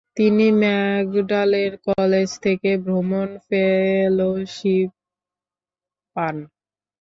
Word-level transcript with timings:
তিনি 0.17 0.45
Magdalen 0.61 1.71
college 1.87 2.29
থেকে 2.45 2.69
ভ্রমণ 2.85 3.29
ফেলোশিপ 3.47 4.89
পান। 6.15 6.35